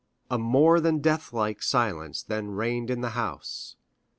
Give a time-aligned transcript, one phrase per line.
[0.31, 3.75] A more than deathlike silence then reigned in the house.